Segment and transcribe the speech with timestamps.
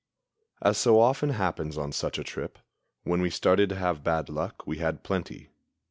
[0.63, 2.57] As so often happens on such a trip,
[3.03, 5.51] when we started to have bad luck we had plenty.